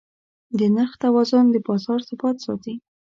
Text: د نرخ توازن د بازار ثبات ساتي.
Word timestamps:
د 0.57 0.59
نرخ 0.75 0.91
توازن 1.03 1.45
د 1.51 1.55
بازار 1.67 1.99
ثبات 2.09 2.35
ساتي. 2.45 2.73